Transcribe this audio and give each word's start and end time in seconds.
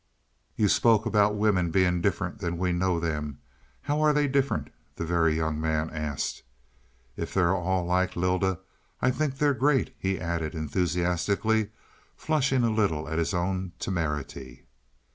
"You 0.55 0.67
spoke 0.67 1.05
about 1.05 1.35
women 1.35 1.69
being 1.69 2.01
different 2.01 2.39
than 2.39 2.57
we 2.57 2.71
knew 2.73 2.99
them; 2.99 3.37
how 3.81 4.01
are 4.01 4.13
they 4.13 4.27
different?" 4.27 4.71
the 4.95 5.05
Very 5.05 5.35
Young 5.35 5.61
Man 5.61 5.91
asked. 5.91 6.41
"If 7.15 7.35
they're 7.35 7.53
all 7.53 7.85
like 7.85 8.15
Lylda 8.15 8.57
I 8.99 9.11
think 9.11 9.37
they're 9.37 9.53
great," 9.53 9.95
he 9.99 10.19
added 10.19 10.55
enthusiastically, 10.55 11.69
flushing 12.17 12.63
a 12.63 12.71
little 12.71 13.07
at 13.09 13.19
his 13.19 13.35
own 13.35 13.73
temerity. 13.77 14.65